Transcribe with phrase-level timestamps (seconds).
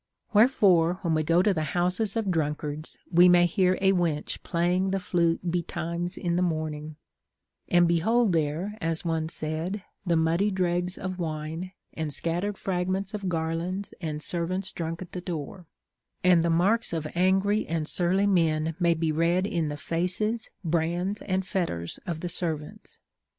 [0.33, 4.89] AVherefore, Avhen we go to the houses of drunkards, we may hear a Avench playing
[4.89, 6.95] the flute betimes in the morn ing,
[7.67, 13.29] and behold there, as one said, the muddy dregs of wine, and scattered fragments of
[13.29, 15.67] garlands, and servants drunk at the door;
[16.23, 21.21] and the marks of angry and surly men may be read in the faces, brands,
[21.21, 22.99] and fetters of the servants.